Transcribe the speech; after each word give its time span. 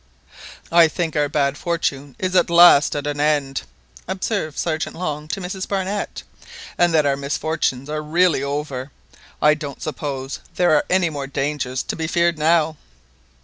"I 0.71 0.87
think 0.87 1.15
our 1.15 1.29
bad 1.29 1.59
fortune 1.59 2.15
is 2.17 2.35
at 2.35 2.49
last 2.49 2.95
at 2.95 3.05
an 3.05 3.19
end," 3.19 3.61
observed 4.07 4.57
Sergeant 4.57 4.95
Long 4.95 5.27
to 5.27 5.39
Mrs 5.39 5.67
Barnett, 5.67 6.23
"and 6.75 6.91
that 6.91 7.05
our 7.05 7.15
misfortunes 7.15 7.87
are 7.87 8.01
really 8.01 8.41
over; 8.41 8.89
I 9.43 9.53
don't 9.53 9.79
suppose 9.83 10.39
there 10.55 10.71
are 10.73 10.85
any 10.89 11.11
more 11.11 11.27
dangers 11.27 11.83
to 11.83 11.95
be 11.95 12.07
feared 12.07 12.39
now." 12.39 12.77